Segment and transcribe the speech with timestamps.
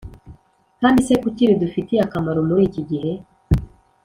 [0.81, 3.11] Kandi se kuki ridufitiye akamaro muri iki gihe